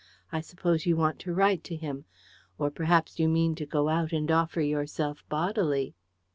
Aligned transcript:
I 0.31 0.41
suppose 0.41 0.87
you 0.87 0.97
want 0.97 1.19
to 1.19 1.31
write 1.31 1.63
to 1.65 1.75
him. 1.75 2.05
Or 2.57 2.71
perhaps 2.71 3.19
you 3.19 3.29
mean 3.29 3.53
to 3.53 3.67
go 3.67 3.87
out 3.87 4.11
and 4.11 4.31
offer 4.31 4.59
yourself 4.59 5.23
bodily." 5.29 5.93